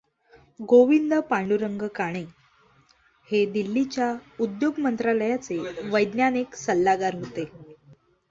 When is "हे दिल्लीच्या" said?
3.29-4.11